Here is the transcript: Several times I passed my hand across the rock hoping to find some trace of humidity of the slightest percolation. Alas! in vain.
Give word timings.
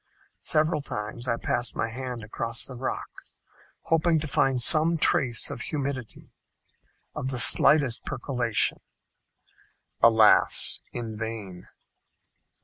Several 0.41 0.81
times 0.81 1.27
I 1.27 1.35
passed 1.37 1.75
my 1.75 1.89
hand 1.89 2.23
across 2.23 2.65
the 2.65 2.73
rock 2.73 3.05
hoping 3.83 4.19
to 4.21 4.27
find 4.27 4.59
some 4.59 4.97
trace 4.97 5.51
of 5.51 5.61
humidity 5.61 6.31
of 7.13 7.29
the 7.29 7.37
slightest 7.39 8.03
percolation. 8.03 8.79
Alas! 10.01 10.79
in 10.91 11.19
vain. 11.19 11.67